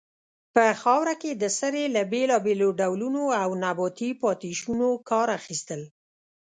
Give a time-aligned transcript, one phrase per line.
[0.55, 5.81] په خاوره کې د سرې له بیلابیلو ډولونو او نباتي پاتې شونو کار اخیستل.